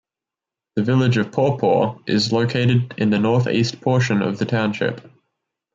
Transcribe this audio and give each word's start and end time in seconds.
The 0.75 0.81
village 0.81 1.17
of 1.17 1.31
Paw 1.31 1.59
Paw 1.59 1.99
is 2.07 2.31
located 2.31 2.95
in 2.97 3.11
the 3.11 3.19
northeast 3.19 3.81
portion 3.81 4.23
of 4.23 4.39
the 4.39 4.45
township. 4.47 5.07